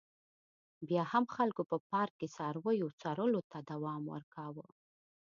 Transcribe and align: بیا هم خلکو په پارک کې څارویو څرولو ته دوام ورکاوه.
بیا 0.87 1.03
هم 1.11 1.25
خلکو 1.35 1.61
په 1.71 1.77
پارک 1.91 2.13
کې 2.19 2.27
څارویو 2.35 2.87
څرولو 3.01 3.41
ته 3.51 3.57
دوام 3.71 4.01
ورکاوه. 4.13 4.65